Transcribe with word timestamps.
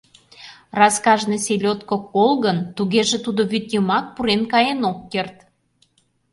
Раз 0.79 0.95
кажне 1.05 1.37
селёдко— 1.45 1.95
кол 2.11 2.31
гын, 2.45 2.57
тугеже 2.75 3.17
тудо 3.25 3.41
вӱд 3.51 3.65
йымак 3.73 4.05
пурен 4.15 4.41
каен 4.51 4.79
ок 4.91 4.99
керт. 5.11 5.37